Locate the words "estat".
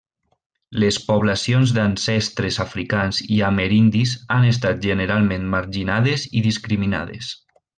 4.55-4.83